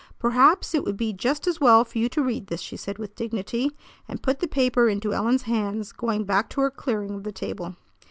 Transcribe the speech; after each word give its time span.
"Perhaps 0.17 0.73
it 0.73 0.83
would 0.83 0.97
be 0.97 1.13
just 1.13 1.45
as 1.45 1.59
well 1.61 1.85
for 1.85 1.99
you 1.99 2.09
to 2.09 2.23
read 2.23 2.47
this," 2.47 2.59
she 2.59 2.75
said 2.75 2.97
with 2.97 3.13
dignity, 3.13 3.69
and 4.07 4.23
put 4.23 4.39
the 4.39 4.47
paper 4.47 4.89
into 4.89 5.13
Ellen's 5.13 5.43
hands, 5.43 5.91
going 5.91 6.23
back 6.23 6.49
to 6.49 6.61
her 6.61 6.71
clearing 6.71 7.13
of 7.13 7.23
the 7.23 7.31
table. 7.31 7.75